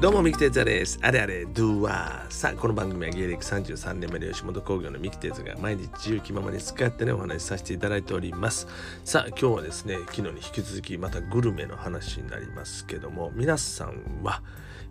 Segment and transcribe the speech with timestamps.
[0.00, 1.00] どうも、三木哲也です。
[1.02, 2.32] あれあれ、ドゥワー。
[2.32, 8.68] さあ、この番組は芸歴33年目の吉本興業の三木哲也が毎日自由気ままに使ってね、お話しさせていただいております。
[9.04, 14.40] さあ、今日はですね、昨日に引き続きまたグルメの話になりますけども、皆さんは、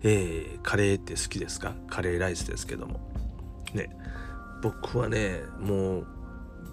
[0.02, 1.72] えー、カレーって好きですか？
[1.88, 3.00] カレーライスですけども。
[3.72, 3.88] ね、
[4.62, 6.06] 僕はね、もう、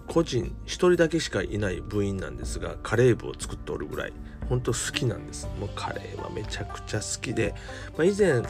[0.08, 4.13] 個人一人だけしかいない部員なんですがカレー部を作っておるぐらい
[4.50, 5.48] 本当好きなんです。
[5.59, 7.54] もうカレーはめちゃくちゃ好きで、
[7.98, 8.41] まあ、以前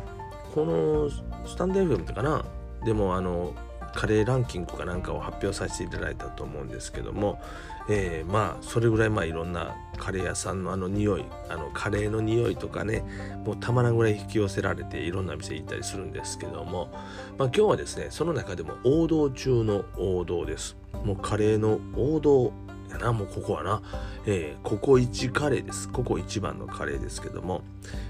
[0.53, 1.09] この
[1.47, 2.45] スタンド FM かな？
[2.83, 3.53] でもあの
[3.93, 7.41] カレーランキングかなんかを発表させていただいたと思うんですけども、
[7.89, 13.03] えー、まあそれぐらいまあいろんなカレー屋さんのあの匂いあのカレーの匂いとかね。
[13.45, 16.89] もうたまらんぐらい引き寄せられていろんな店行ったりするんですけども、
[17.37, 20.75] まあ、今日はですねその中でも王道中の王道です。
[21.03, 22.51] もうカレーの王道
[22.95, 23.81] やなもうここはな、
[24.25, 25.89] えー、ココイチカレーです。
[25.89, 27.61] ココ一番のカレーですけども、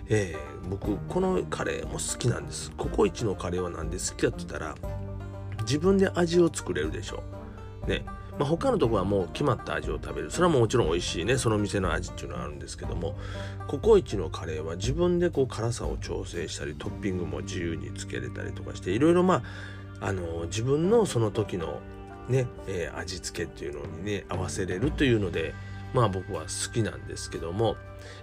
[0.07, 2.71] えー、僕このカレーも好きなんです。
[2.71, 4.75] ココイチのカレーは何で好きだって言ったら
[5.61, 7.23] 自分で味を作れるでしょ
[7.85, 7.89] う。
[7.89, 8.05] ね。
[8.37, 10.29] まあ、他のとこはもう決まった味を食べる。
[10.29, 11.37] それはもちろん美味しいね。
[11.37, 13.15] その店の味っていうのはあるんですけども。
[13.67, 19.41] ココイチのカレーは自分でこう辛さを調整したりトッピングも自由につけれたりとかしていろいろま
[20.01, 21.79] ああの自分のその時の
[22.29, 25.53] ね、えー、味付けっていうのにね合わせれるというので
[25.93, 27.77] まあ僕は好きなんですけども、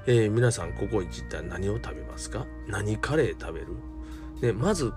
[0.06, 2.46] えー、皆さんココイチって何を食べますか？
[2.68, 3.68] 何カレー食べる、
[4.42, 4.92] ね、まず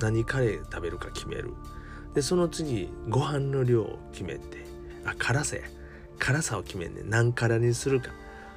[0.00, 1.54] 何カレー食べるか決める。
[2.14, 4.64] でその次ご飯の量を決めて
[5.04, 5.62] あ辛さや。
[6.18, 8.10] 辛さを決めんね何辛にするか。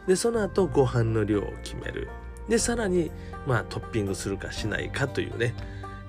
[0.07, 2.07] でその後ご飯の量を決める。
[2.47, 3.11] でさらに
[3.45, 5.53] まあトッピングするかしないかというね。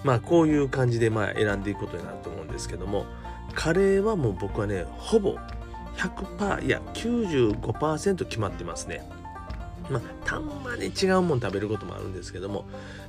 [0.05, 3.05] まあこういう感じでまあ選んでいくことになると思うんですけども。
[3.55, 5.37] カレーはもう僕はねほぼ
[5.97, 9.09] 100%いや95%決まってますね
[9.91, 12.65] まあたんまに違うもん食べることもあるんですけども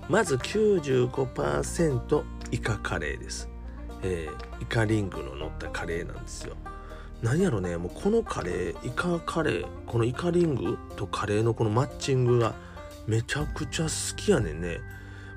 [0.09, 3.51] まず95%イカカレーです
[4.03, 6.55] えー、イカリングの乗ったカレーなんですよ。
[7.21, 12.55] 何やろねもうこのカレーイカカレーこのイカリングとカレーのこのマッチングが
[13.05, 14.79] めちゃくちゃ好きやねんね。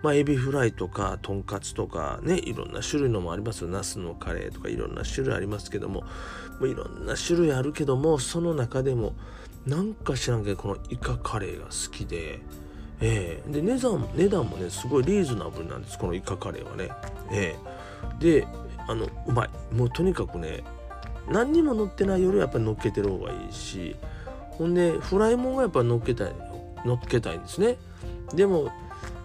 [0.05, 6.05] まあエビフライとかとんかつとかねいろんな種類のもありますよナスのカレーとかいろんな種類ありますけども
[6.61, 9.15] もいろんな種類あるけどもその中でも
[9.67, 12.41] なんか知らんけどこのイカカレーが好きで。
[13.01, 16.91] えー、で値段値段もねすごいリーズナブルなんですこのイカカレーはね。
[17.33, 18.47] えー、で
[18.87, 20.63] あのうまいもうとにかくね
[21.29, 23.97] 何にも乗ってないよりはやっぱり乗っけてる方がいいし
[24.51, 26.33] ほんでフライもんがやっぱ乗っけたい
[26.87, 27.79] 乗っけたいんですね
[28.33, 28.71] でも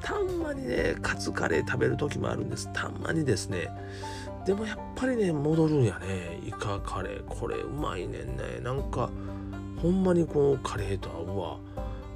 [0.02, 2.70] たんまにねカツカレー食べる時もあるんです。
[2.74, 3.70] たんまにですね。
[4.46, 6.40] でもやっぱりね戻るんやね。
[6.46, 7.24] イカカレー。
[7.26, 8.60] これうまいねんね。
[8.62, 9.10] なんか
[9.82, 11.58] ほんまにこのカレーと合うわ。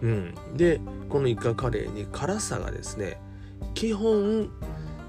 [0.01, 0.35] うん。
[0.55, 0.79] で
[1.09, 3.19] このイカカレーに辛さがですね
[3.73, 4.49] 基本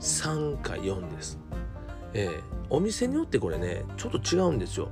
[0.01, 1.39] 3か4です。
[2.13, 2.41] えー、
[2.71, 4.89] お店によってこれねちょっと違うんですよ。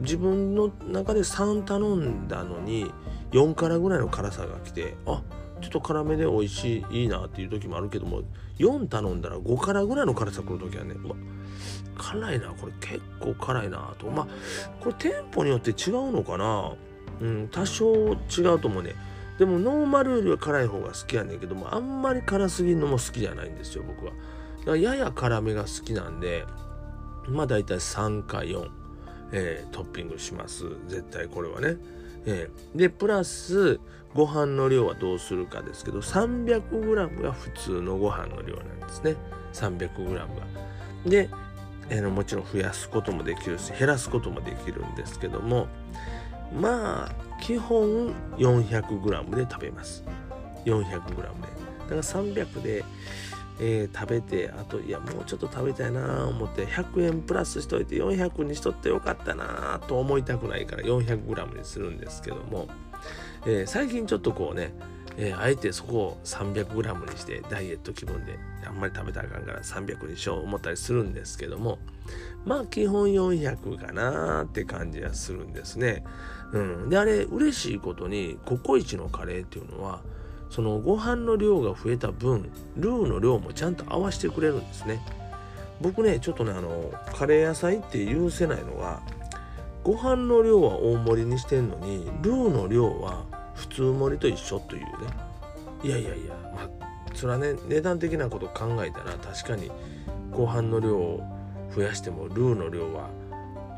[0.00, 2.92] 自分の中で3頼んだのに
[3.32, 5.22] 4辛ぐらいの辛さが来てあっ
[5.60, 8.22] ちょっと辛めで美味しいいいなっていう時もあるけども
[8.58, 11.16] 4頼んだら5辛ぐらいの辛さ来る時はねうわ
[11.98, 14.06] 辛いなこれ結構辛いなと。
[14.08, 14.26] まあ
[14.80, 16.74] これ店舗によって違うのかな。
[17.20, 18.94] うん多少違うと思うね。
[19.38, 24.76] でもノーマルよりは辛い方が好きやねんけどもあんまり辛すぎるのも好きじゃないんですよ僕は。
[24.76, 26.44] やや辛めが好きなんで
[27.28, 28.68] まあ大体3か4、
[29.32, 30.64] えー、トッピングします。
[30.88, 31.76] 絶対これはね、
[32.30, 33.80] えー、でプラス
[34.14, 39.16] ご飯の量はどうするかですけど 300g が普通のご飯の量なんですね。
[39.54, 40.26] 300g が
[41.06, 41.30] で、
[41.88, 45.68] えー、もちろん増やすこともできるし減らすこともできるんですけども
[46.60, 50.04] まあ基本 400g で食べます。
[50.66, 51.22] 400g で。
[51.22, 52.84] だから300で
[53.60, 62.68] えー、食べてあといやもうちょっと食べたいな思って100円プラスしといて400にしとってよかったなと思いたくないから 400g にするんですけども、
[63.46, 64.72] えー、最近ちょっとこうね、
[65.16, 71.78] えー、あえてそこを 300g にしてダイエット気分であんまり食べたらあかんから300にしよう思ったりするんですけども
[72.44, 76.04] まあ基本400かなって感じがするんですね。
[76.52, 80.00] うん、であれ嬉しいことにココイチのカレーっていうのは
[80.50, 85.00] そのご飯の量が増えた分ルーの量もちゃんと合わせてくれるんですね。
[85.80, 89.00] 僕ねちょっとねあのカレー野菜って許せないのは
[89.84, 93.24] ご飯の量は大盛りにしてんのにルーの量は
[93.54, 94.88] 普通盛りと一緒というね。
[95.84, 99.70] いやいやいやまあそれはね値段的なこと考えたら確かに
[100.30, 101.20] ご飯の量を
[101.74, 103.10] 増やしてもルーの量は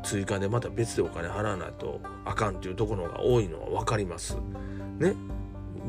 [0.03, 4.37] 追加でまた別でお金払わないとあかんっていうところが多いのは分かります。
[4.97, 5.15] ね。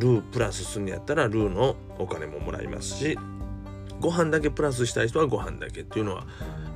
[0.03, 3.17] ループラスするんやったらルーのお金ももらいますし
[4.01, 6.27] ご飯だけプラスしたい人はご飯だけっていうのは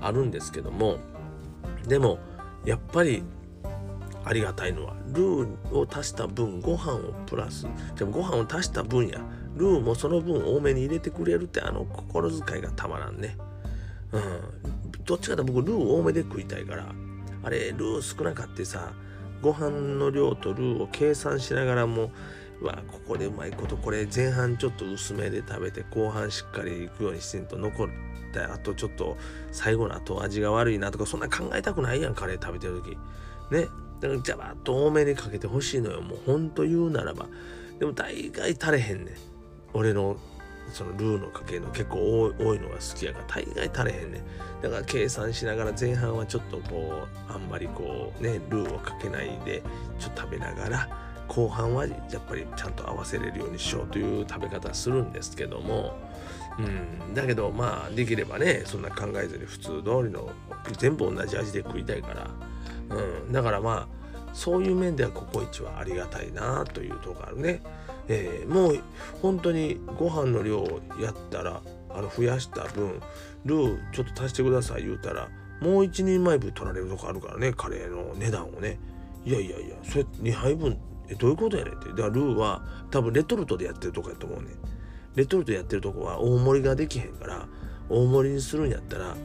[0.00, 0.98] あるんですけども
[1.88, 2.20] でも
[2.64, 3.24] やっぱり
[4.24, 9.20] ありがたいのはルーを足した分ご飯をプラスでもご飯を足した分や
[9.56, 13.36] ルーもその分多めに入れてくれるってあの心遣いがたまらんね。
[14.12, 14.22] うん。
[15.04, 16.92] どっちかと僕ルー多めで食いたいから
[17.42, 18.92] あれルー少なかってさ
[19.40, 22.10] ご飯の量とルーを計算しながらも
[22.62, 27.88] わここでうまいことこれ前半ちょっと薄めで食べて後半しっかりいくようにしてんと残っ
[28.32, 29.16] たあとちょっと
[29.52, 32.96] 最後の後味が悪いなとかそんな考えたくないやんカレー食べてる時。
[33.50, 33.68] ね。
[34.00, 37.26] だからジャバッと多めにかけてほしいのよもうほんと言うならば。
[37.78, 39.14] でも大概足れへんねん。
[39.72, 40.16] 俺の
[40.72, 44.62] そのルーのかけの結構多いのが好きやから大概足れへんねん。
[44.62, 49.62] だから計算しながら前半はちょっとこうあんまりこうねルーをかけないで
[49.98, 50.88] ちょっと食べながら
[51.28, 55.96] 後半はやっぱりちゃんと合わせれるようにしようという食べ方するんですけども、
[56.58, 56.62] う
[57.10, 60.30] ん、だけどまあできればねそんな考えずに普通通りの
[60.78, 62.30] 全部同じ味で食いたいから、
[62.96, 63.96] うん、だからまあ
[64.32, 67.62] そういう面ではココイチはありがたいなというとこあるね、
[68.08, 68.80] えー、もう
[69.22, 73.00] 本当にご飯の量をやったらあの増やした分
[73.44, 75.28] ルーちょっと足してください言うたら
[75.60, 78.78] もう1人前分取られるとこあるからねカレーの値段をね。
[79.24, 81.88] いやいやいやそれ2杯分えどういうことやねんって。
[81.90, 84.48] だからルーは多分レトルトでやってるとこやと思うね
[85.14, 87.46] レトルトやってるとこは大盛りができへんから
[87.88, 89.16] 大盛りにするんやったら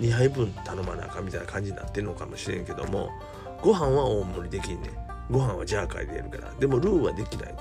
[0.00, 3.10] 2杯分頼まなあかんみたいな感じになってるのかもしれんけども
[3.62, 5.04] ご飯は大盛りできんねん。
[5.30, 6.52] ご飯はジャーカーでやるから。
[6.58, 7.58] でもルーはできないね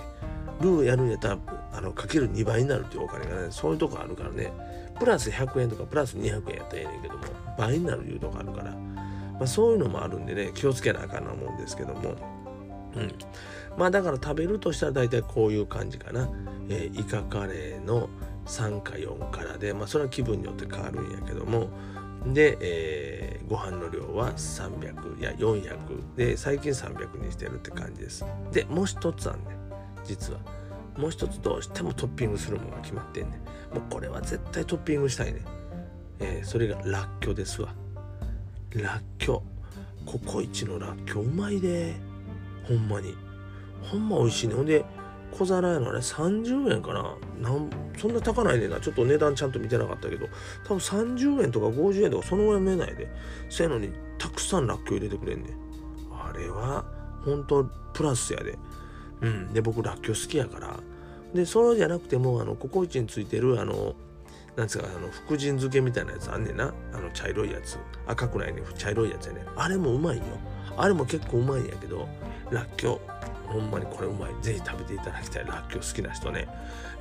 [0.61, 1.37] ルーやるんやったら
[1.71, 4.51] あのかける2倍になるっていうお金がねそういうとこあるからね。
[4.99, 7.23] プラス100円とかプラス200円やったらええねんけども
[7.57, 12.42] 倍になるいうとこあるから、まあ、そういうのもあるんでね気をつけなあかんなもんですけども。
[12.95, 13.11] うん。
[13.77, 16.29] まあだから食べるとしたら大体こういう感じかな、
[16.69, 18.09] えー、イカカレーの
[18.45, 21.69] 3か4からでまあそれは気分によって変わるんやけども。
[22.25, 28.25] で、えー、ご飯の量は300いや400で最近300にしてるって感じです。
[28.51, 29.57] でもう一つあんね
[30.05, 30.39] 実は。
[30.97, 33.39] もう一つどうしてもトッピングするものが決まってんね
[33.73, 35.41] もうこれは絶対トッピングしたいね、
[36.19, 37.73] えー、それがらっきょですわ。
[38.75, 39.43] らっきょ
[40.05, 40.05] う。
[40.05, 41.95] ココイチのらっきょうまいで。
[42.63, 43.15] ほんまに。
[43.81, 44.55] ほんま美味しいね。
[44.55, 44.85] ほんで
[45.31, 47.15] 小皿やのあれ30円かな。
[47.41, 48.79] なんそんな高ないねんな。
[48.79, 50.27] ちょっと値段ちゃんと見てなかったけど。
[50.63, 53.09] 多分30円とか50円とかそのぐらい見えないで。
[53.49, 55.53] せやのにたくさんらっきょう入れてくれんねん。
[56.11, 56.85] あれは
[57.25, 57.63] 本当
[57.93, 58.57] プラスやで。
[59.21, 59.53] うん。
[59.53, 60.79] で僕らっきょう好きやから。
[61.33, 63.95] でそれじゃなくてもあのココイチについてるあの
[64.55, 66.73] なんつうかあの福神漬けみたいなやつあんねんな。
[66.93, 67.77] あの茶色いやつ。
[68.05, 68.61] 赤くないね。
[68.77, 69.45] 茶色いやつやね。
[69.55, 70.23] あれもうまいよ。
[70.77, 72.07] あれも結構うまいんやけど
[72.49, 74.31] らっきょうほんまにこれうまい。
[74.41, 75.45] ぜひ食べていただきたい。
[75.45, 76.47] らっきょう好きな人ね。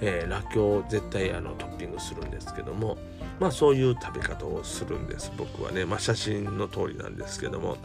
[0.00, 2.98] えー、らっきょう絶対あのトッピングするんですけども、
[3.40, 5.32] まあそういう食べ方をするんです。
[5.36, 5.86] 僕はね。
[5.86, 7.78] まあ写真の通りなんですけども。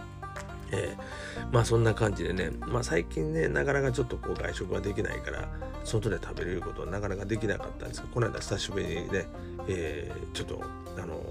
[0.71, 5.47] えー、まあそんな感じでね、まあ最近ね、なかなかちょっとこう外食ができないから、
[5.85, 9.27] 外で食べれることはなかなかできなかったんですが、この間久しぶりにね、
[9.69, 10.61] えー、ちょっと、
[10.97, 11.21] あの、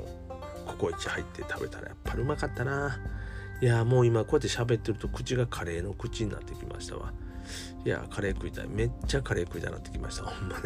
[0.64, 2.98] ココイチ入って食べたらやっぱりうまかったな。
[3.60, 7.12] いやもう今こうやって喋ってると口がカレーの口になってきましたわ。
[7.84, 8.68] いや、カレー食いたい。
[8.68, 10.24] めっちゃカレー食いたいなってきました。
[10.26, 10.64] ほんまね。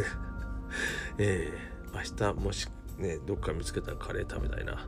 [1.19, 2.69] えー、明日もし
[2.99, 4.87] ね、どっか見つけたらカレー食べたいな。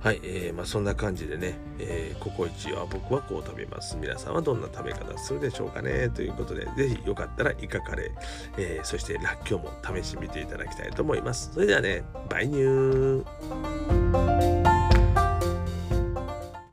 [0.00, 3.96] はい、えー、まあそんな感じでね、えー、ココイチは僕はこう食べます。
[3.96, 6.10] 皆さんはどんな食べ方するでしょうかね。
[6.10, 8.10] ということで、ぜひよかったらイカカレー、
[8.58, 11.50] えー、そしてラッキョウも試してみていただきたいと思います。
[11.52, 14.01] それではね、バイニュー